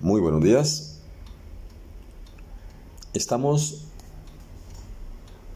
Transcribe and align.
Muy 0.00 0.20
buenos 0.20 0.44
días. 0.44 0.98
Estamos 3.14 3.84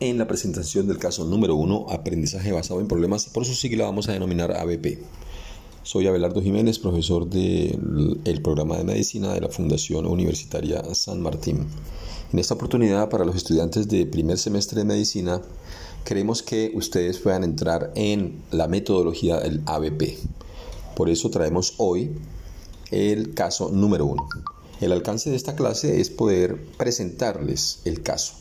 en 0.00 0.16
la 0.16 0.26
presentación 0.26 0.88
del 0.88 0.96
caso 0.96 1.26
número 1.26 1.56
1, 1.56 1.88
aprendizaje 1.90 2.50
basado 2.50 2.80
en 2.80 2.88
problemas, 2.88 3.26
por 3.26 3.44
su 3.44 3.54
sigla 3.54 3.84
vamos 3.84 4.08
a 4.08 4.12
denominar 4.12 4.52
ABP. 4.52 5.02
Soy 5.82 6.06
Abelardo 6.06 6.40
Jiménez, 6.40 6.78
profesor 6.78 7.28
del 7.28 8.40
programa 8.42 8.78
de 8.78 8.84
medicina 8.84 9.34
de 9.34 9.42
la 9.42 9.50
Fundación 9.50 10.06
Universitaria 10.06 10.82
San 10.94 11.20
Martín. 11.20 11.66
En 12.32 12.38
esta 12.38 12.54
oportunidad, 12.54 13.10
para 13.10 13.26
los 13.26 13.36
estudiantes 13.36 13.88
de 13.88 14.06
primer 14.06 14.38
semestre 14.38 14.78
de 14.78 14.86
medicina, 14.86 15.42
queremos 16.02 16.42
que 16.42 16.72
ustedes 16.74 17.18
puedan 17.18 17.44
entrar 17.44 17.92
en 17.94 18.40
la 18.52 18.68
metodología 18.68 19.38
del 19.38 19.60
ABP. 19.66 20.16
Por 20.96 21.10
eso 21.10 21.28
traemos 21.28 21.74
hoy 21.76 22.12
el 22.90 23.34
caso 23.34 23.70
número 23.70 24.06
uno. 24.06 24.28
El 24.80 24.92
alcance 24.92 25.30
de 25.30 25.36
esta 25.36 25.54
clase 25.54 26.00
es 26.00 26.10
poder 26.10 26.60
presentarles 26.76 27.80
el 27.84 28.02
caso 28.02 28.34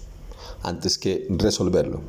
antes 0.64 0.98
que 0.98 1.28
resolverlo. 1.30 2.02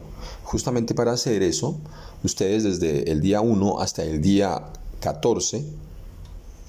Justamente 0.44 0.94
para 0.94 1.12
hacer 1.12 1.42
eso, 1.42 1.78
ustedes 2.24 2.64
desde 2.64 3.10
el 3.10 3.20
día 3.20 3.40
1 3.40 3.80
hasta 3.80 4.02
el 4.04 4.20
día 4.20 4.72
14, 5.00 5.64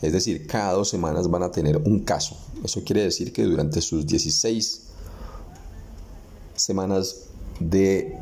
es 0.02 0.14
decir, 0.14 0.48
cada 0.48 0.74
dos 0.74 0.90
semanas 0.90 1.30
van 1.30 1.44
a 1.44 1.52
tener 1.52 1.78
un 1.78 2.00
caso. 2.00 2.36
Eso 2.64 2.84
quiere 2.84 3.04
decir 3.04 3.32
que 3.32 3.44
durante 3.44 3.82
sus 3.82 4.06
16 4.06 4.82
semanas 6.56 7.28
de 7.60 8.18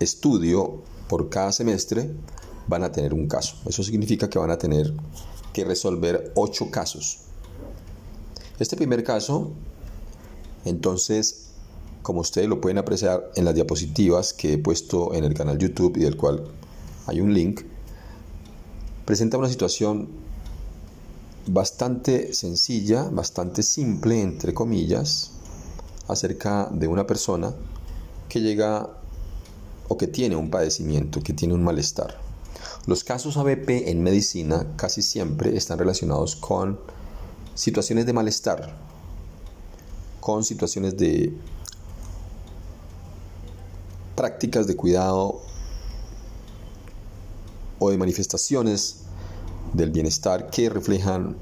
estudio 0.00 0.82
por 1.08 1.28
cada 1.28 1.52
semestre 1.52 2.10
van 2.66 2.84
a 2.84 2.92
tener 2.92 3.14
un 3.14 3.26
caso. 3.26 3.56
Eso 3.66 3.82
significa 3.82 4.28
que 4.28 4.38
van 4.38 4.50
a 4.50 4.58
tener 4.58 4.92
que 5.52 5.64
resolver 5.64 6.32
ocho 6.34 6.70
casos. 6.70 7.18
Este 8.58 8.76
primer 8.76 9.04
caso, 9.04 9.52
entonces, 10.64 11.50
como 12.02 12.20
ustedes 12.20 12.48
lo 12.48 12.60
pueden 12.60 12.78
apreciar 12.78 13.30
en 13.36 13.44
las 13.44 13.54
diapositivas 13.54 14.32
que 14.32 14.54
he 14.54 14.58
puesto 14.58 15.14
en 15.14 15.24
el 15.24 15.34
canal 15.34 15.58
YouTube 15.58 15.96
y 15.96 16.00
del 16.00 16.16
cual 16.16 16.44
hay 17.06 17.20
un 17.20 17.32
link, 17.32 17.62
presenta 19.04 19.38
una 19.38 19.48
situación 19.48 20.08
bastante 21.46 22.34
sencilla, 22.34 23.04
bastante 23.04 23.62
simple, 23.62 24.20
entre 24.20 24.52
comillas, 24.52 25.30
acerca 26.08 26.68
de 26.72 26.88
una 26.88 27.06
persona 27.06 27.54
que 28.28 28.40
llega 28.40 28.90
o 29.88 29.96
que 29.96 30.06
tiene 30.06 30.36
un 30.36 30.50
padecimiento, 30.50 31.22
que 31.22 31.32
tiene 31.32 31.54
un 31.54 31.64
malestar. 31.64 32.27
Los 32.88 33.04
casos 33.04 33.36
ABP 33.36 33.90
en 33.90 34.02
medicina 34.02 34.66
casi 34.76 35.02
siempre 35.02 35.54
están 35.54 35.78
relacionados 35.78 36.36
con 36.36 36.80
situaciones 37.54 38.06
de 38.06 38.14
malestar, 38.14 38.78
con 40.20 40.42
situaciones 40.42 40.96
de 40.96 41.34
prácticas 44.16 44.66
de 44.66 44.74
cuidado 44.74 45.42
o 47.78 47.90
de 47.90 47.98
manifestaciones 47.98 49.00
del 49.74 49.90
bienestar 49.90 50.48
que 50.48 50.70
reflejan 50.70 51.36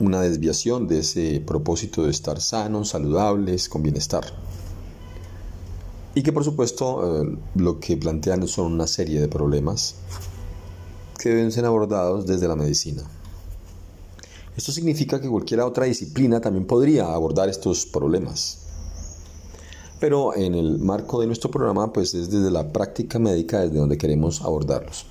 una 0.00 0.22
desviación 0.22 0.88
de 0.88 1.00
ese 1.00 1.42
propósito 1.46 2.04
de 2.04 2.10
estar 2.10 2.40
sanos, 2.40 2.88
saludables, 2.88 3.68
con 3.68 3.82
bienestar. 3.82 4.24
Y 6.14 6.22
que 6.22 6.32
por 6.32 6.42
supuesto 6.42 7.22
eh, 7.22 7.38
lo 7.54 7.80
que 7.80 7.98
plantean 7.98 8.48
son 8.48 8.72
una 8.72 8.86
serie 8.86 9.20
de 9.20 9.28
problemas 9.28 9.96
que 11.24 11.30
deben 11.30 11.50
ser 11.50 11.64
abordados 11.64 12.26
desde 12.26 12.46
la 12.46 12.54
medicina. 12.54 13.02
Esto 14.58 14.72
significa 14.72 15.22
que 15.22 15.26
cualquier 15.26 15.60
otra 15.62 15.86
disciplina 15.86 16.38
también 16.38 16.66
podría 16.66 17.14
abordar 17.14 17.48
estos 17.48 17.86
problemas. 17.86 18.58
Pero 19.98 20.36
en 20.36 20.54
el 20.54 20.78
marco 20.78 21.22
de 21.22 21.26
nuestro 21.26 21.50
programa, 21.50 21.90
pues 21.94 22.12
es 22.12 22.30
desde 22.30 22.50
la 22.50 22.70
práctica 22.70 23.18
médica 23.18 23.60
desde 23.60 23.78
donde 23.78 23.96
queremos 23.96 24.42
abordarlos. 24.42 25.06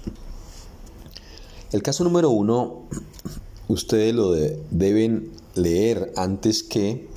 El 1.72 1.82
caso 1.82 2.04
número 2.04 2.30
uno, 2.30 2.84
ustedes 3.68 4.14
lo 4.14 4.34
deben 4.70 5.32
leer 5.56 6.14
antes 6.16 6.62
que 6.62 7.08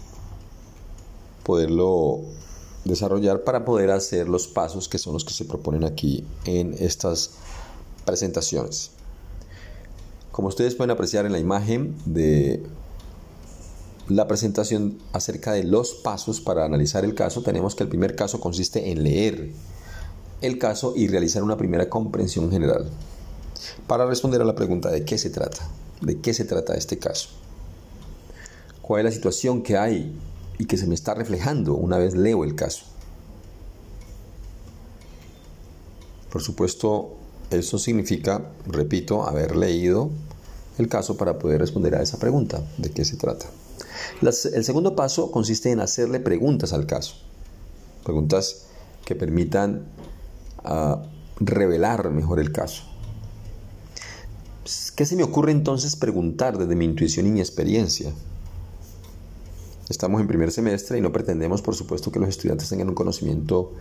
poderlo 1.45 2.23
desarrollar 2.87 3.45
para 3.45 3.63
poder 3.67 3.91
hacer 3.91 4.27
los 4.27 4.47
pasos 4.47 4.89
que 4.89 4.97
son 4.97 5.13
los 5.13 5.27
que 5.27 5.35
se 5.35 5.45
proponen 5.45 5.85
aquí 5.85 6.25
en 6.47 6.75
estas 6.79 7.33
presentaciones. 8.07 8.93
Como 10.33 10.49
ustedes 10.49 10.75
pueden 10.75 10.91
apreciar 10.91 11.27
en 11.27 11.33
la 11.33 11.39
imagen 11.39 11.95
de 12.07 12.63
la 14.09 14.29
presentación 14.29 14.99
acerca 15.13 15.53
de 15.53 15.65
los 15.65 15.93
pasos 15.95 16.41
para 16.41 16.65
analizar 16.65 17.05
el 17.05 17.15
caso, 17.15 17.43
tenemos 17.43 17.75
que 17.75 17.83
el 17.83 17.89
primer 17.89 18.17
caso 18.17 18.41
consiste 18.41 18.91
en 18.91 19.03
leer 19.03 19.51
el 20.41 20.59
caso 20.59 20.95
y 20.97 21.09
realizar 21.09 21.43
una 21.43 21.57
primera 21.57 21.89
comprensión 21.89 22.51
general 22.51 22.89
para 23.87 24.07
responder 24.07 24.41
a 24.41 24.45
la 24.45 24.55
pregunta 24.55 24.91
de 24.91 25.05
qué 25.05 25.19
se 25.19 25.31
trata, 25.31 25.69
de 26.01 26.21
qué 26.21 26.35
se 26.35 26.45
trata 26.45 26.75
este 26.75 26.99
caso, 26.99 27.31
cuál 28.83 29.01
es 29.01 29.05
la 29.07 29.13
situación 29.13 29.63
que 29.63 29.77
hay 29.77 30.17
y 30.59 30.67
que 30.67 30.77
se 30.77 30.87
me 30.87 30.95
está 30.95 31.15
reflejando 31.15 31.75
una 31.75 31.99
vez 31.99 32.15
leo 32.15 32.45
el 32.45 32.55
caso. 32.55 32.85
Por 36.31 36.43
supuesto, 36.43 37.17
eso 37.51 37.79
significa, 37.79 38.43
repito, 38.67 39.27
haber 39.27 39.57
leído 39.57 40.11
el 40.79 40.89
caso 40.89 41.17
para 41.17 41.39
poder 41.39 41.61
responder 41.61 41.95
a 41.95 42.03
esa 42.03 42.19
pregunta, 42.19 42.63
de 42.79 42.91
qué 42.91 43.05
se 43.05 43.17
trata. 43.17 43.47
el 44.21 44.65
segundo 44.65 44.97
paso 44.97 45.31
consiste 45.31 45.71
en 45.71 45.81
hacerle 45.81 46.21
preguntas 46.21 46.73
al 46.73 46.87
caso, 46.87 47.17
preguntas 48.05 48.67
que 49.05 49.15
permitan 49.15 49.87
ah, 50.65 51.03
revelar 51.41 52.11
mejor 52.11 52.41
el 52.41 52.53
caso. 52.53 52.85
¿Qué 54.97 55.05
se 55.05 55.15
me 55.15 55.23
ocurre 55.23 55.53
entonces 55.53 55.95
preguntar 55.95 56.59
desde 56.59 56.75
mi 56.75 56.85
intuición 56.85 57.27
y 57.27 57.31
mi 57.31 57.41
experiencia? 57.41 58.13
Estamos 59.89 60.21
en 60.21 60.27
primer 60.27 60.51
semestre 60.51 60.99
y 60.99 61.01
no 61.01 61.13
pretendemos, 61.13 61.63
por 61.63 61.77
supuesto, 61.77 62.11
que 62.11 62.19
los 62.19 62.29
estudiantes 62.29 62.69
tengan 62.69 62.89
un 62.89 62.95
conocimiento 62.95 63.73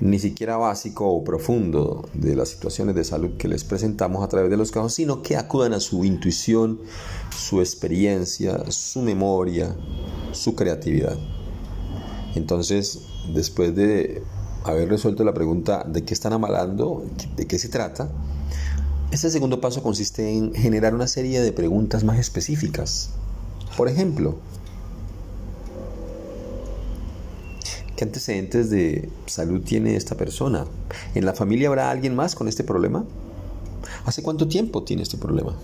ni 0.00 0.18
siquiera 0.18 0.56
básico 0.56 1.08
o 1.08 1.24
profundo 1.24 2.08
de 2.14 2.36
las 2.36 2.48
situaciones 2.48 2.94
de 2.94 3.04
salud 3.04 3.36
que 3.38 3.48
les 3.48 3.64
presentamos 3.64 4.22
a 4.22 4.28
través 4.28 4.50
de 4.50 4.56
los 4.56 4.70
casos, 4.70 4.94
sino 4.94 5.22
que 5.22 5.36
acudan 5.36 5.72
a 5.72 5.80
su 5.80 6.04
intuición, 6.04 6.80
su 7.36 7.60
experiencia, 7.60 8.70
su 8.70 9.00
memoria, 9.02 9.74
su 10.32 10.54
creatividad. 10.54 11.16
Entonces, 12.34 13.00
después 13.32 13.74
de 13.74 14.22
haber 14.64 14.88
resuelto 14.88 15.24
la 15.24 15.32
pregunta 15.32 15.84
de 15.84 16.04
qué 16.04 16.12
están 16.12 16.32
amalando, 16.32 17.06
de 17.36 17.46
qué 17.46 17.58
se 17.58 17.68
trata, 17.68 18.10
este 19.10 19.30
segundo 19.30 19.60
paso 19.60 19.82
consiste 19.82 20.36
en 20.36 20.52
generar 20.52 20.94
una 20.94 21.06
serie 21.06 21.40
de 21.40 21.52
preguntas 21.52 22.04
más 22.04 22.18
específicas. 22.18 23.10
Por 23.76 23.88
ejemplo, 23.88 24.36
¿Qué 27.96 28.04
antecedentes 28.04 28.68
de 28.68 29.08
salud 29.24 29.62
tiene 29.62 29.96
esta 29.96 30.16
persona? 30.16 30.66
¿En 31.14 31.24
la 31.24 31.32
familia 31.32 31.68
habrá 31.68 31.90
alguien 31.90 32.14
más 32.14 32.34
con 32.34 32.46
este 32.46 32.62
problema? 32.62 33.06
¿Hace 34.04 34.22
cuánto 34.22 34.46
tiempo 34.46 34.82
tiene 34.84 35.02
este 35.02 35.16
problema? 35.16 35.56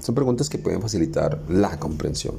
Son 0.00 0.16
preguntas 0.16 0.50
que 0.50 0.58
pueden 0.58 0.82
facilitar 0.82 1.40
la 1.48 1.78
comprensión. 1.78 2.34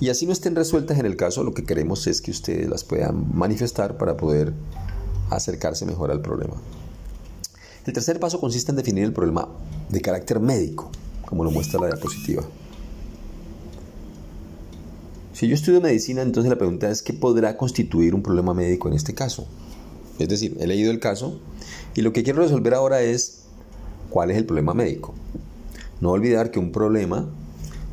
Y 0.00 0.08
así 0.08 0.24
no 0.24 0.32
estén 0.32 0.56
resueltas 0.56 0.98
en 0.98 1.04
el 1.04 1.16
caso, 1.16 1.44
lo 1.44 1.52
que 1.52 1.64
queremos 1.64 2.06
es 2.06 2.22
que 2.22 2.30
ustedes 2.30 2.70
las 2.70 2.84
puedan 2.84 3.36
manifestar 3.36 3.98
para 3.98 4.16
poder 4.16 4.54
acercarse 5.28 5.84
mejor 5.84 6.10
al 6.10 6.22
problema. 6.22 6.54
El 7.84 7.92
tercer 7.92 8.18
paso 8.18 8.40
consiste 8.40 8.70
en 8.70 8.76
definir 8.76 9.04
el 9.04 9.12
problema 9.12 9.46
de 9.90 10.00
carácter 10.00 10.40
médico, 10.40 10.90
como 11.26 11.44
lo 11.44 11.50
muestra 11.50 11.78
la 11.78 11.88
diapositiva. 11.88 12.44
Si 15.40 15.48
yo 15.48 15.54
estudio 15.54 15.80
medicina, 15.80 16.20
entonces 16.20 16.50
la 16.50 16.58
pregunta 16.58 16.90
es 16.90 17.00
qué 17.00 17.14
podrá 17.14 17.56
constituir 17.56 18.14
un 18.14 18.22
problema 18.22 18.52
médico 18.52 18.88
en 18.88 18.94
este 18.94 19.14
caso. 19.14 19.46
Es 20.18 20.28
decir, 20.28 20.54
he 20.60 20.66
leído 20.66 20.90
el 20.90 21.00
caso 21.00 21.40
y 21.94 22.02
lo 22.02 22.12
que 22.12 22.22
quiero 22.22 22.42
resolver 22.42 22.74
ahora 22.74 23.00
es 23.00 23.44
cuál 24.10 24.30
es 24.30 24.36
el 24.36 24.44
problema 24.44 24.74
médico. 24.74 25.14
No 26.02 26.10
olvidar 26.10 26.50
que 26.50 26.58
un 26.58 26.72
problema 26.72 27.26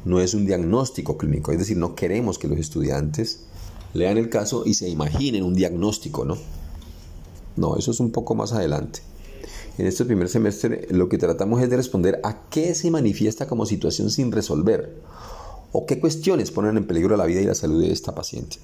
no 0.03 0.19
es 0.19 0.33
un 0.33 0.45
diagnóstico 0.45 1.17
clínico, 1.17 1.53
es 1.53 1.59
decir, 1.59 1.77
no 1.77 1.95
queremos 1.95 2.37
que 2.37 2.49
los 2.49 2.59
estudiantes 2.59 3.45
lean 3.93 4.17
el 4.17 4.27
caso 4.27 4.63
y 4.65 4.73
se 4.73 4.89
imaginen 4.89 5.45
un 5.45 5.53
diagnóstico, 5.53 6.25
¿no? 6.25 6.35
No, 7.55 7.77
eso 7.77 7.91
es 7.91 8.01
un 8.01 8.11
poco 8.11 8.35
más 8.35 8.51
adelante. 8.51 8.99
En 9.77 9.87
este 9.87 10.03
primer 10.03 10.27
semestre 10.27 10.85
lo 10.91 11.07
que 11.07 11.17
tratamos 11.17 11.61
es 11.61 11.69
de 11.69 11.77
responder 11.77 12.19
a 12.25 12.41
qué 12.49 12.75
se 12.75 12.91
manifiesta 12.91 13.47
como 13.47 13.65
situación 13.65 14.11
sin 14.11 14.33
resolver 14.33 14.97
o 15.77 15.85
qué 15.85 15.99
cuestiones 15.99 16.49
ponen 16.49 16.75
en 16.75 16.87
peligro 16.87 17.15
la 17.17 17.27
vida 17.27 17.39
y 17.39 17.45
la 17.45 17.53
salud 17.53 17.79
de 17.79 17.91
esta 17.91 18.15
paciente. 18.15 18.57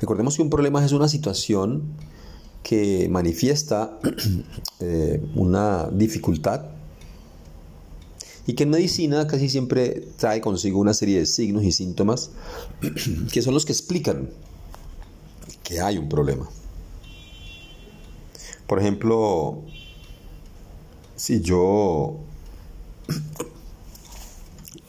Recordemos 0.00 0.36
que 0.36 0.42
un 0.42 0.48
problema 0.48 0.82
es 0.82 0.92
una 0.92 1.06
situación 1.06 1.82
que 2.62 3.06
manifiesta 3.10 3.98
eh, 4.80 5.22
una 5.34 5.90
dificultad 5.92 6.64
y 8.46 8.54
que 8.54 8.62
en 8.62 8.70
medicina 8.70 9.26
casi 9.26 9.50
siempre 9.50 10.08
trae 10.16 10.40
consigo 10.40 10.80
una 10.80 10.94
serie 10.94 11.18
de 11.18 11.26
signos 11.26 11.64
y 11.64 11.72
síntomas 11.72 12.30
que 13.32 13.42
son 13.42 13.52
los 13.52 13.66
que 13.66 13.72
explican 13.72 14.30
que 15.62 15.78
hay 15.78 15.98
un 15.98 16.08
problema. 16.08 16.48
Por 18.66 18.80
ejemplo, 18.80 19.62
si 21.16 21.42
yo 21.42 22.20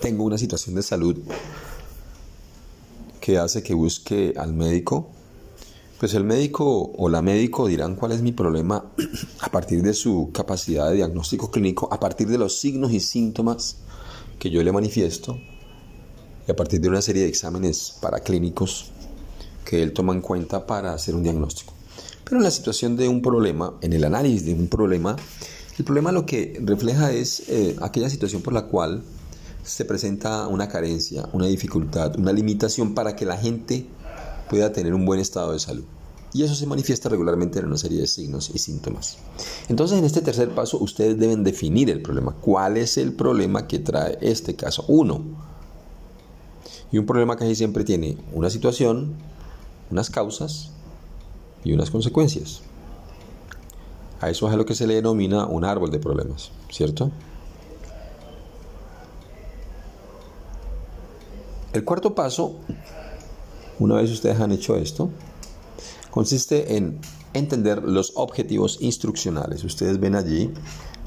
tengo 0.07 0.23
una 0.23 0.37
situación 0.37 0.73
de 0.73 0.83
salud 0.83 1.17
que 3.19 3.37
hace 3.37 3.61
que 3.61 3.73
busque 3.73 4.33
al 4.37 4.53
médico, 4.53 5.09
pues 5.99 6.13
el 6.13 6.23
médico 6.23 6.93
o 6.97 7.09
la 7.09 7.21
médico 7.21 7.67
dirán 7.67 7.95
cuál 7.95 8.13
es 8.13 8.21
mi 8.21 8.31
problema 8.31 8.85
a 9.41 9.51
partir 9.51 9.81
de 9.81 9.93
su 9.93 10.29
capacidad 10.31 10.89
de 10.89 10.95
diagnóstico 10.95 11.51
clínico, 11.51 11.89
a 11.91 11.99
partir 11.99 12.29
de 12.29 12.37
los 12.37 12.57
signos 12.57 12.93
y 12.93 13.01
síntomas 13.01 13.79
que 14.39 14.49
yo 14.49 14.63
le 14.63 14.71
manifiesto 14.71 15.37
y 16.47 16.51
a 16.51 16.55
partir 16.55 16.79
de 16.79 16.87
una 16.87 17.01
serie 17.01 17.23
de 17.23 17.27
exámenes 17.27 17.97
paraclínicos 17.99 18.91
que 19.65 19.83
él 19.83 19.91
toma 19.91 20.13
en 20.13 20.21
cuenta 20.21 20.65
para 20.65 20.93
hacer 20.93 21.15
un 21.15 21.23
diagnóstico. 21.23 21.73
Pero 22.23 22.37
en 22.37 22.43
la 22.43 22.51
situación 22.51 22.95
de 22.95 23.09
un 23.09 23.21
problema, 23.21 23.73
en 23.81 23.91
el 23.91 24.05
análisis 24.05 24.45
de 24.45 24.53
un 24.53 24.69
problema, 24.69 25.17
el 25.77 25.83
problema 25.83 26.13
lo 26.13 26.25
que 26.25 26.57
refleja 26.63 27.11
es 27.11 27.43
eh, 27.49 27.75
aquella 27.81 28.09
situación 28.09 28.41
por 28.41 28.53
la 28.53 28.67
cual 28.67 29.03
se 29.67 29.85
presenta 29.85 30.47
una 30.47 30.69
carencia, 30.69 31.27
una 31.33 31.45
dificultad, 31.45 32.17
una 32.17 32.31
limitación 32.31 32.95
para 32.95 33.15
que 33.15 33.25
la 33.25 33.37
gente 33.37 33.85
pueda 34.49 34.71
tener 34.71 34.93
un 34.93 35.05
buen 35.05 35.19
estado 35.19 35.51
de 35.51 35.59
salud. 35.59 35.83
Y 36.33 36.43
eso 36.43 36.55
se 36.55 36.65
manifiesta 36.65 37.09
regularmente 37.09 37.59
en 37.59 37.65
una 37.65 37.77
serie 37.77 37.99
de 37.99 38.07
signos 38.07 38.51
y 38.53 38.59
síntomas. 38.59 39.17
Entonces, 39.69 39.97
en 39.97 40.05
este 40.05 40.21
tercer 40.21 40.49
paso, 40.49 40.77
ustedes 40.79 41.17
deben 41.17 41.43
definir 41.43 41.89
el 41.89 42.01
problema. 42.01 42.33
¿Cuál 42.33 42.77
es 42.77 42.97
el 42.97 43.13
problema 43.13 43.67
que 43.67 43.79
trae 43.79 44.17
este 44.21 44.55
caso? 44.55 44.85
Uno. 44.87 45.23
Y 46.91 46.97
un 46.97 47.05
problema 47.05 47.35
casi 47.35 47.55
siempre 47.55 47.83
tiene 47.83 48.17
una 48.33 48.49
situación, 48.49 49.15
unas 49.89 50.09
causas 50.09 50.71
y 51.63 51.73
unas 51.73 51.91
consecuencias. 51.91 52.61
A 54.21 54.29
eso 54.29 54.47
es 54.47 54.53
a 54.53 54.57
lo 54.57 54.65
que 54.65 54.75
se 54.75 54.87
le 54.87 54.95
denomina 54.95 55.45
un 55.45 55.65
árbol 55.65 55.91
de 55.91 55.99
problemas, 55.99 56.51
¿cierto? 56.71 57.11
El 61.77 61.83
cuarto 61.83 62.15
paso 62.15 62.55
una 63.77 63.97
vez 63.97 64.09
ustedes 64.09 64.39
han 64.39 64.51
hecho 64.51 64.75
esto, 64.77 65.11
consiste 66.09 66.75
en 66.75 66.97
entender 67.33 67.83
los 67.83 68.13
objetivos 68.15 68.79
instruccionales. 68.81 69.63
Ustedes 69.63 69.99
ven 69.99 70.15
allí 70.15 70.51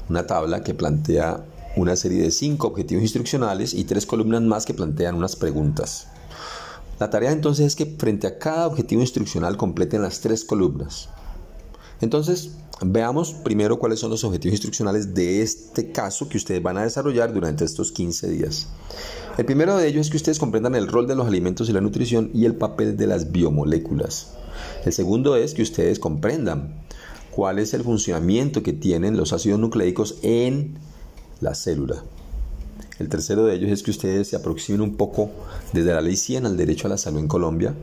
una 0.07 0.25
tabla 0.25 0.63
que 0.63 0.73
plantea 0.73 1.43
una 1.75 1.97
serie 1.97 2.21
de 2.21 2.31
cinco 2.31 2.67
objetivos 2.67 3.03
instruccionales 3.03 3.73
y 3.73 3.83
tres 3.83 4.05
columnas 4.05 4.43
más 4.43 4.65
que 4.65 4.73
plantean 4.73 5.15
unas 5.15 5.35
preguntas. 5.35 6.07
La 7.01 7.09
tarea 7.09 7.33
entonces 7.33 7.65
es 7.65 7.75
que 7.75 7.85
frente 7.85 8.27
a 8.27 8.39
cada 8.39 8.65
objetivo 8.65 9.01
instruccional 9.01 9.57
completen 9.57 10.01
las 10.01 10.21
tres 10.21 10.45
columnas. 10.45 11.09
Entonces, 11.99 12.51
veamos 12.83 13.33
primero 13.33 13.77
cuáles 13.77 13.99
son 13.99 14.09
los 14.09 14.23
objetivos 14.23 14.53
instruccionales 14.53 15.13
de 15.13 15.41
este 15.41 15.91
caso 15.91 16.27
que 16.27 16.37
ustedes 16.37 16.63
van 16.63 16.77
a 16.77 16.83
desarrollar 16.83 17.33
durante 17.33 17.63
estos 17.63 17.91
15 17.91 18.29
días. 18.29 18.67
El 19.37 19.45
primero 19.45 19.77
de 19.77 19.87
ellos 19.87 20.07
es 20.07 20.09
que 20.09 20.17
ustedes 20.17 20.39
comprendan 20.39 20.75
el 20.75 20.87
rol 20.87 21.07
de 21.07 21.15
los 21.15 21.27
alimentos 21.27 21.69
y 21.69 21.73
la 21.73 21.81
nutrición 21.81 22.31
y 22.33 22.45
el 22.45 22.55
papel 22.55 22.97
de 22.97 23.07
las 23.07 23.31
biomoléculas. 23.31 24.33
El 24.85 24.93
segundo 24.93 25.35
es 25.35 25.53
que 25.53 25.61
ustedes 25.61 25.99
comprendan 25.99 26.81
cuál 27.31 27.59
es 27.59 27.73
el 27.73 27.83
funcionamiento 27.83 28.63
que 28.63 28.73
tienen 28.73 29.15
los 29.15 29.31
ácidos 29.31 29.59
nucleicos 29.59 30.17
en 30.21 30.77
la 31.39 31.55
célula. 31.55 32.03
El 32.99 33.09
tercero 33.09 33.45
de 33.45 33.55
ellos 33.55 33.71
es 33.71 33.83
que 33.83 33.91
ustedes 33.91 34.27
se 34.27 34.35
aproximen 34.35 34.81
un 34.81 34.95
poco 34.95 35.31
desde 35.73 35.93
la 35.93 36.01
ley 36.01 36.15
100 36.15 36.45
al 36.45 36.57
derecho 36.57 36.87
a 36.87 36.89
la 36.89 36.97
salud 36.97 37.19
en 37.19 37.27
Colombia 37.27 37.73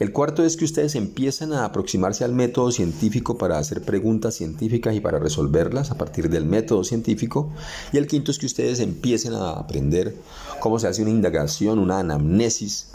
el 0.00 0.12
cuarto 0.12 0.44
es 0.44 0.56
que 0.56 0.64
ustedes 0.64 0.96
empiezan 0.96 1.52
a 1.52 1.64
aproximarse 1.64 2.24
al 2.24 2.32
método 2.32 2.72
científico 2.72 3.38
para 3.38 3.58
hacer 3.58 3.82
preguntas 3.82 4.34
científicas 4.34 4.96
y 4.96 5.00
para 5.00 5.20
resolverlas 5.20 5.92
a 5.92 5.98
partir 5.98 6.28
del 6.28 6.44
método 6.44 6.82
científico. 6.82 7.52
Y 7.92 7.98
el 7.98 8.08
quinto 8.08 8.32
es 8.32 8.38
que 8.38 8.46
ustedes 8.46 8.80
empiecen 8.80 9.34
a 9.34 9.52
aprender 9.52 10.16
cómo 10.58 10.80
se 10.80 10.88
hace 10.88 11.02
una 11.02 11.12
indagación, 11.12 11.78
una 11.78 12.00
anamnesis 12.00 12.88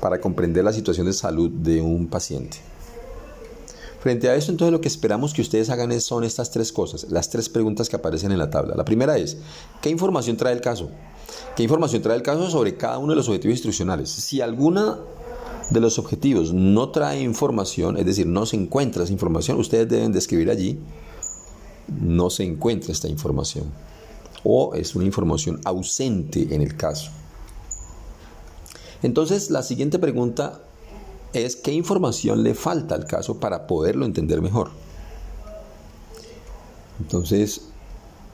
para 0.00 0.20
comprender 0.20 0.62
la 0.62 0.72
situación 0.72 1.06
de 1.06 1.12
salud 1.12 1.50
de 1.50 1.80
un 1.80 2.06
paciente. 2.06 2.58
Frente 3.98 4.28
a 4.28 4.36
esto, 4.36 4.52
entonces 4.52 4.70
lo 4.70 4.80
que 4.80 4.86
esperamos 4.86 5.34
que 5.34 5.42
ustedes 5.42 5.68
hagan 5.68 6.00
son 6.00 6.22
estas 6.22 6.52
tres 6.52 6.70
cosas, 6.70 7.10
las 7.10 7.28
tres 7.28 7.48
preguntas 7.48 7.88
que 7.88 7.96
aparecen 7.96 8.30
en 8.30 8.38
la 8.38 8.50
tabla. 8.50 8.76
La 8.76 8.84
primera 8.84 9.18
es, 9.18 9.36
¿qué 9.82 9.90
información 9.90 10.36
trae 10.36 10.52
el 10.52 10.60
caso? 10.60 10.90
¿Qué 11.56 11.64
información 11.64 12.02
trae 12.02 12.14
el 12.14 12.22
caso 12.22 12.48
sobre 12.48 12.76
cada 12.76 12.98
uno 12.98 13.10
de 13.10 13.16
los 13.16 13.26
objetivos 13.26 13.54
instruccionales? 13.54 14.08
Si 14.08 14.40
alguna 14.40 15.00
de 15.70 15.80
los 15.80 15.98
objetivos 15.98 16.52
no 16.52 16.90
trae 16.90 17.20
información, 17.20 17.96
es 17.96 18.06
decir, 18.06 18.26
no 18.26 18.46
se 18.46 18.56
encuentra 18.56 19.04
esa 19.04 19.12
información, 19.12 19.58
ustedes 19.58 19.88
deben 19.88 20.12
describir 20.12 20.50
allí, 20.50 20.78
no 22.00 22.30
se 22.30 22.44
encuentra 22.44 22.92
esta 22.92 23.08
información. 23.08 23.64
O 24.44 24.74
es 24.74 24.94
una 24.94 25.04
información 25.04 25.60
ausente 25.64 26.54
en 26.54 26.62
el 26.62 26.76
caso. 26.76 27.10
Entonces, 29.02 29.50
la 29.50 29.62
siguiente 29.62 29.98
pregunta 29.98 30.62
es, 31.32 31.56
¿qué 31.56 31.72
información 31.72 32.42
le 32.42 32.54
falta 32.54 32.94
al 32.94 33.06
caso 33.06 33.40
para 33.40 33.66
poderlo 33.66 34.06
entender 34.06 34.40
mejor? 34.40 34.70
Entonces, 37.00 37.62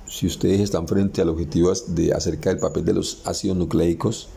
si 0.06 0.26
ustedes 0.26 0.60
están 0.60 0.86
frente 0.86 1.22
al 1.22 1.30
objetivo 1.30 1.72
de 1.88 2.12
acerca 2.12 2.50
del 2.50 2.58
papel 2.58 2.84
de 2.84 2.92
los 2.92 3.22
ácidos 3.24 3.56
nucleicos, 3.56 4.28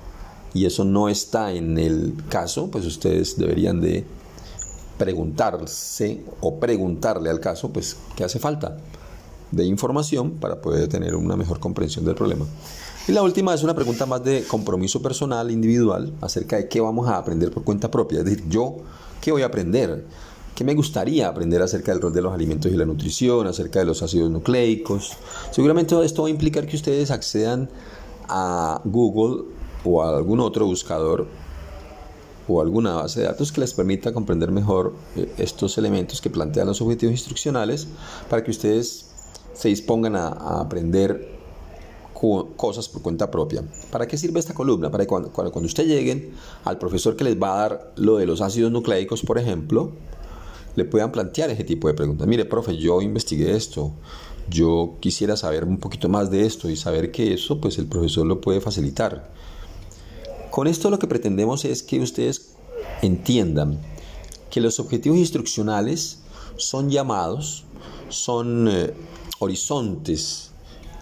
y 0.55 0.65
eso 0.65 0.85
no 0.85 1.09
está 1.09 1.51
en 1.51 1.77
el 1.77 2.13
caso, 2.29 2.71
pues 2.71 2.85
ustedes 2.85 3.37
deberían 3.37 3.81
de 3.81 4.05
preguntarse 4.97 6.23
o 6.39 6.57
preguntarle 6.61 7.29
al 7.29 7.41
caso, 7.41 7.73
pues, 7.73 7.97
qué 8.15 8.23
hace 8.23 8.39
falta 8.39 8.77
de 9.51 9.65
información 9.65 10.31
para 10.31 10.61
poder 10.61 10.87
tener 10.87 11.13
una 11.13 11.35
mejor 11.35 11.59
comprensión 11.59 12.05
del 12.05 12.15
problema. 12.15 12.45
Y 13.05 13.11
la 13.11 13.21
última 13.21 13.53
es 13.53 13.63
una 13.63 13.75
pregunta 13.75 14.05
más 14.05 14.23
de 14.23 14.45
compromiso 14.45 15.01
personal, 15.01 15.51
individual, 15.51 16.13
acerca 16.21 16.55
de 16.55 16.69
qué 16.69 16.79
vamos 16.79 17.09
a 17.09 17.17
aprender 17.17 17.51
por 17.51 17.65
cuenta 17.65 17.91
propia. 17.91 18.19
Es 18.19 18.25
decir, 18.25 18.45
yo, 18.47 18.77
¿qué 19.19 19.33
voy 19.33 19.41
a 19.41 19.47
aprender? 19.47 20.05
¿Qué 20.55 20.63
me 20.63 20.73
gustaría 20.73 21.27
aprender 21.27 21.61
acerca 21.61 21.91
del 21.91 22.01
rol 22.01 22.13
de 22.13 22.21
los 22.21 22.33
alimentos 22.33 22.71
y 22.71 22.77
la 22.77 22.85
nutrición, 22.85 23.45
acerca 23.45 23.79
de 23.79 23.85
los 23.85 24.01
ácidos 24.01 24.31
nucleicos? 24.31 25.17
Seguramente 25.51 26.01
esto 26.05 26.21
va 26.21 26.29
a 26.29 26.31
implicar 26.31 26.65
que 26.65 26.77
ustedes 26.77 27.11
accedan 27.11 27.69
a 28.29 28.81
Google 28.85 29.54
o 29.86 30.04
algún 30.04 30.39
otro 30.39 30.65
buscador 30.65 31.27
o 32.48 32.62
alguna 32.62 32.96
base 32.96 33.22
de 33.22 33.25
datos 33.27 33.51
que 33.51 33.62
les 33.62 33.74
permita 33.74 34.13
comprender 34.13 34.51
mejor 34.51 34.94
eh, 35.15 35.32
estos 35.38 35.77
elementos 35.77 36.22
que 36.22 36.30
plantean 36.30 36.68
los 36.68 36.82
objetivos 36.82 37.13
instruccionales 37.13 37.88
para 38.30 38.44
que 38.44 38.51
ustedes 38.51 39.06
se 39.54 39.70
dispongan 39.70 40.15
a, 40.15 40.27
aprender 40.60 41.34
cosas 42.56 42.89
por 42.89 43.04
cuenta 43.04 43.30
propia. 43.30 43.63
¿Para 43.92 44.08
qué 44.08 44.18
sirve 44.18 44.39
esta 44.39 44.54
columna? 44.54 44.89
Para 44.89 45.04
que 45.04 45.08
cuando, 45.08 45.32
cuando, 45.32 45.51
cuando 45.51 45.68
ustedes 45.68 45.89
lleguen 45.89 46.32
al 46.63 46.80
profesor 46.80 47.15
que 47.15 47.24
les 47.24 47.39
va 47.39 47.54
a 47.54 47.58
dar 47.58 47.94
lo 47.98 48.18
de 48.18 48.25
los 48.25 48.42
ácidos 48.42 48.72
nucleicos, 48.72 49.22
por 49.22 49.38
ejemplo, 49.38 49.92
le 50.75 50.86
puedan 50.86 51.12
plantear 51.12 51.50
ese 51.51 51.63
tipo 51.63 51.88
de 51.88 51.94
preguntas. 51.94 52.27
Mire, 52.27 52.46
profe, 52.46 52.77
yo 52.77 53.01
investigué 53.01 53.56
esto, 53.56 53.92
yo 54.50 54.96
quisiera 55.00 55.38
saber 55.38 55.65
un 55.65 55.77
poquito 55.77 56.10
más 56.10 56.32
de 56.32 56.46
esto 56.46 56.70
y 56.70 56.75
saber 56.75 57.12
que 57.12 57.34
eso, 57.34 57.60
pues 57.60 57.77
el 57.77 57.88
profesor 57.88 58.25
lo 58.25 58.42
puede 58.42 58.62
facilitar. 58.62 59.32
Con 60.55 60.67
esto 60.67 60.89
lo 60.89 61.00
que 61.00 61.07
pretendemos 61.07 61.65
es 61.65 61.83
que 61.83 62.00
ustedes 62.00 62.53
entiendan 63.01 63.77
que 64.50 64.62
los 64.62 64.79
objetivos 64.79 65.17
instruccionales 65.17 66.19
son 66.55 66.89
llamados, 66.89 67.65
son 68.07 68.69
eh, 68.69 68.93
horizontes 69.39 70.51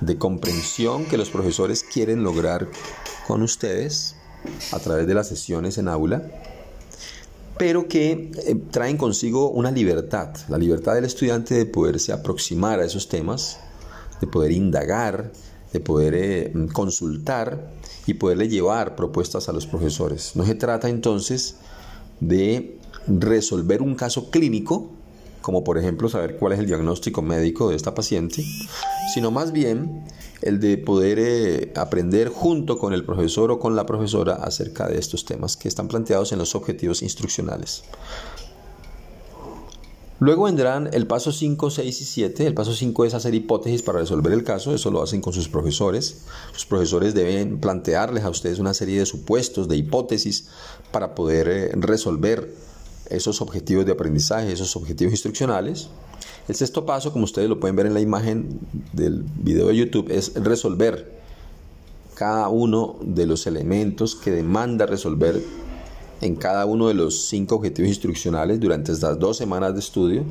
de 0.01 0.17
comprensión 0.17 1.05
que 1.05 1.19
los 1.19 1.29
profesores 1.29 1.83
quieren 1.83 2.24
lograr 2.24 2.67
con 3.27 3.43
ustedes 3.43 4.15
a 4.72 4.79
través 4.79 5.05
de 5.05 5.13
las 5.13 5.27
sesiones 5.27 5.77
en 5.77 5.88
aula, 5.88 6.24
pero 7.60 7.88
que 7.88 8.31
eh, 8.33 8.55
traen 8.72 8.98
consigo 8.98 9.51
una 9.51 9.69
libertad, 9.69 10.36
la 10.50 10.57
libertad 10.57 10.95
del 10.95 11.05
estudiante 11.05 11.53
de 11.53 11.67
poderse 11.67 12.12
aproximar 12.12 12.79
a 12.79 12.86
esos 12.86 13.07
temas, 13.07 13.60
de 14.19 14.25
poder 14.25 14.51
indagar, 14.51 15.31
de 15.74 15.80
poder 15.80 16.13
eh, 16.15 16.53
consultar 16.72 17.72
y 18.06 18.13
poderle 18.13 18.48
llevar 18.48 18.96
propuestas 18.96 19.50
a 19.50 19.53
los 19.53 19.65
profesores. 19.65 20.36
No 20.36 20.46
se 20.46 20.56
trata 20.56 20.88
entonces 20.88 21.56
de 22.20 22.77
resolver 23.08 23.82
un 23.82 23.96
caso 23.96 24.30
clínico, 24.30 24.92
como 25.42 25.63
por 25.63 25.77
ejemplo 25.77 26.08
saber 26.08 26.38
cuál 26.38 26.53
es 26.53 26.60
el 26.60 26.68
diagnóstico 26.68 27.22
médico 27.22 27.70
de 27.70 27.75
esta 27.75 27.94
paciente, 27.94 28.46
sino 29.13 29.32
más 29.32 29.51
bien 29.51 30.06
el 30.42 30.60
de 30.60 30.77
poder 30.77 31.20
eh, 31.20 31.74
aprender 31.75 32.30
junto 32.30 32.77
con 32.77 32.94
el 32.94 33.03
profesor 33.03 33.51
o 33.51 33.60
con 33.60 33.75
la 33.75 33.86
profesora 33.86 34.36
acerca 34.36 34.88
de 34.88 35.00
estos 35.00 35.25
temas 35.25 35.58
que 35.58 35.68
están 35.68 35.88
planteados 35.88 36.32
en 36.32 36.39
los 36.39 36.56
objetivos 36.56 37.01
instruccionales. 37.01 37.84
Luego 40.24 40.44
vendrán 40.44 40.89
el 40.94 41.06
paso 41.06 41.34
5, 41.34 41.70
6 41.70 42.01
y 42.01 42.06
7. 42.06 42.48
El 42.48 42.53
paso 42.53 42.72
5 42.74 43.03
es 43.03 43.13
hacer 43.13 43.36
hipótesis 43.36 43.82
para 43.82 44.00
resolver 44.00 44.32
el 44.32 44.46
caso. 44.46 44.74
Eso 44.74 44.89
lo 44.89 45.03
hacen 45.03 45.20
con 45.20 45.34
sus 45.34 45.50
profesores. 45.50 46.22
Los 46.53 46.65
profesores 46.65 47.13
deben 47.13 47.60
plantearles 47.60 48.24
a 48.24 48.30
ustedes 48.30 48.58
una 48.58 48.74
serie 48.74 49.00
de 49.00 49.06
supuestos, 49.06 49.68
de 49.68 49.75
hipótesis, 49.75 50.48
para 50.94 51.13
poder 51.13 51.50
eh, 51.50 51.72
resolver 51.75 52.56
esos 53.10 53.42
objetivos 53.42 53.86
de 53.86 53.92
aprendizaje, 53.92 54.50
esos 54.53 54.77
objetivos 54.77 55.12
instruccionales. 55.12 55.89
El 56.48 56.56
sexto 56.56 56.86
paso, 56.86 57.12
como 57.12 57.25
ustedes 57.25 57.50
lo 57.50 57.60
pueden 57.60 57.75
ver 57.75 57.88
en 57.88 57.94
la 57.94 58.00
imagen 58.00 58.62
del 58.94 59.25
video 59.36 59.68
de 59.68 59.75
YouTube, 59.75 60.10
es 60.10 60.36
resolver 60.36 61.20
cada 62.15 62.48
uno 62.48 62.96
de 63.01 63.25
los 63.25 63.46
elementos 63.46 64.15
que 64.15 64.32
demanda 64.32 64.86
resolver 64.86 65.44
en 66.22 66.36
cada 66.36 66.65
uno 66.65 66.88
de 66.88 66.93
los 66.93 67.27
cinco 67.27 67.55
objetivos 67.55 67.89
instruccionales 67.89 68.60
durante 68.60 68.91
estas 68.91 69.20
dos 69.20 69.38
semanas 69.38 69.74
de 69.74 69.79
estudio. 69.79 70.24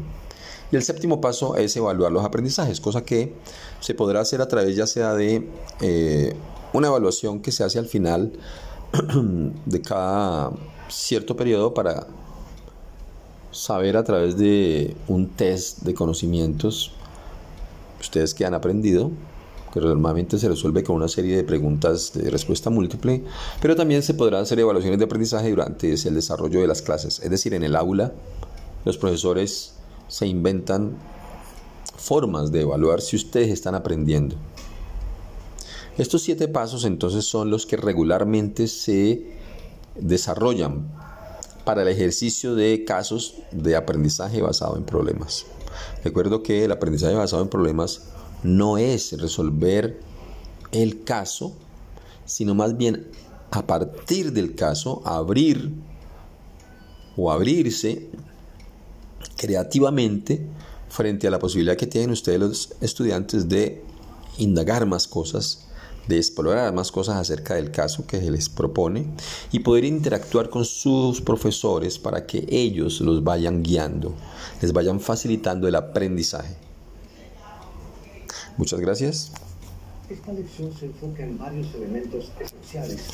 Y 0.71 0.77
el 0.77 0.83
séptimo 0.83 1.21
paso 1.21 1.57
es 1.57 1.77
evaluar 1.77 2.11
los 2.13 2.25
aprendizajes, 2.25 2.81
cosa 2.81 3.05
que 3.05 3.35
se 3.81 3.95
podrá 3.95 4.21
hacer 4.21 4.41
a 4.41 4.49
través 4.49 4.75
ya 4.75 4.87
sea 4.87 5.15
de 5.15 5.47
eh, 5.81 6.35
una 6.73 6.89
evaluación 6.89 7.41
que 7.41 7.53
se 7.53 7.63
hace 7.63 7.79
al 7.79 7.87
final 7.87 8.33
de 9.67 9.83
cada 9.83 10.51
cierto 10.89 11.37
periodo 11.37 11.75
para 11.75 12.07
saber 13.51 13.99
a 13.99 14.05
través 14.05 14.39
de 14.39 14.97
un 15.09 15.29
test 15.29 15.81
de 15.81 15.93
conocimientos 15.93 16.93
ustedes 18.01 18.35
que 18.35 18.45
han 18.45 18.55
aprendido 18.55 19.11
que 19.73 19.81
normalmente 19.81 20.39
se 20.39 20.49
resuelve 20.49 20.85
con 20.85 20.97
una 20.97 21.09
serie 21.09 21.37
de 21.37 21.45
preguntas 21.45 22.13
de 22.15 22.31
respuesta 22.31 22.69
múltiple, 22.69 23.25
pero 23.61 23.75
también 23.75 24.03
se 24.03 24.15
podrán 24.15 24.43
hacer 24.43 24.61
evaluaciones 24.61 24.99
de 24.99 25.07
aprendizaje 25.07 25.51
durante 25.51 25.95
el 25.95 26.15
desarrollo 26.15 26.61
de 26.61 26.67
las 26.67 26.83
clases. 26.83 27.21
Es 27.21 27.31
decir, 27.31 27.55
en 27.55 27.65
el 27.65 27.75
aula 27.75 28.13
los 28.85 28.99
profesores 28.99 29.75
se 30.09 30.27
inventan 30.27 30.97
formas 31.97 32.53
de 32.53 32.63
evaluar 32.63 33.01
si 33.01 33.17
ustedes 33.17 33.49
están 33.49 33.75
aprendiendo. 33.75 34.37
Estos 35.97 36.23
siete 36.23 36.49
pasos 36.49 36.85
entonces 36.85 37.25
son 37.25 37.51
los 37.51 37.67
que 37.67 37.77
regularmente 37.77 38.67
se 38.67 39.27
desarrollan 39.95 40.91
para 41.65 41.83
el 41.83 41.89
ejercicio 41.89 42.55
de 42.55 42.85
casos 42.85 43.37
de 43.53 43.77
aprendizaje 43.77 44.43
basado 44.43 44.77
en 44.77 44.85
problemas. 44.85 45.47
Recuerdo 46.05 46.43
que 46.43 46.65
el 46.65 46.73
aprendizaje 46.73 47.15
basado 47.15 47.43
en 47.43 47.49
problemas 47.49 48.03
no 48.43 48.79
es 48.79 49.13
resolver 49.21 50.01
el 50.73 51.05
caso, 51.05 51.53
sino 52.25 52.55
más 52.55 52.77
bien 52.77 53.07
a 53.51 53.67
partir 53.67 54.33
del 54.33 54.55
caso 54.55 55.03
abrir 55.05 55.73
o 57.17 57.31
abrirse 57.31 58.09
creativamente 59.37 60.47
frente 60.89 61.27
a 61.27 61.31
la 61.31 61.39
posibilidad 61.39 61.77
que 61.77 61.87
tienen 61.87 62.11
ustedes 62.11 62.41
los 62.41 62.73
estudiantes 62.81 63.49
de 63.49 63.83
indagar 64.39 64.87
más 64.87 65.07
cosas, 65.07 65.67
de 66.09 66.17
explorar 66.17 66.73
más 66.73 66.91
cosas 66.91 67.17
acerca 67.17 67.55
del 67.55 67.71
caso 67.71 68.07
que 68.07 68.21
se 68.21 68.31
les 68.31 68.49
propone 68.49 69.07
y 69.53 69.61
poder 69.61 69.85
interactuar 69.85 70.49
con 70.49 70.65
sus 70.65 71.21
profesores 71.21 71.99
para 71.99 72.27
que 72.27 72.47
ellos 72.49 73.01
los 73.01 73.23
vayan 73.23 73.63
guiando, 73.63 74.15
les 74.61 74.73
vayan 74.73 75.01
facilitando 75.01 75.69
el 75.69 75.75
aprendizaje. 75.75 76.72
Muchas 78.57 78.81
gracias. 78.81 79.33
Esta 80.09 80.33
lección 80.33 80.73
se 80.75 80.87
enfoca 80.87 81.23
en 81.23 81.39
varios 81.39 81.75
elementos 81.75 82.31
esenciales. 82.41 83.09